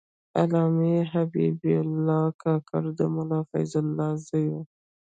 [0.39, 4.55] علامه حبیب الله کاکړ د ملا فیض الله زوی و.